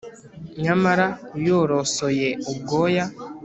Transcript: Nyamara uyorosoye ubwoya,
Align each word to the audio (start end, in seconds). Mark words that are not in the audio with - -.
Nyamara 0.63 1.05
uyorosoye 1.37 2.27
ubwoya, 2.51 3.05